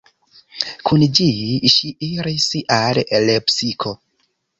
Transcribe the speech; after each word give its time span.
Kun 0.87 1.03
ĝi 1.19 1.27
ŝi 1.73 1.91
iris 2.07 2.47
al 2.79 2.99
Lepsiko. 3.27 3.93